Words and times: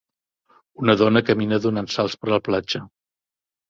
Una 0.85 0.95
dona 1.03 1.23
camina 1.29 1.61
donant 1.69 1.93
salts 1.99 2.19
per 2.23 2.35
la 2.35 2.45
platja. 2.51 2.87